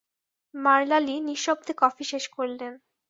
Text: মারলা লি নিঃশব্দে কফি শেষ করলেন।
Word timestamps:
মারলা 0.53 0.97
লি 0.99 1.15
নিঃশব্দে 1.27 1.73
কফি 1.81 2.03
শেষ 2.03 2.25
করলেন। 2.27 2.73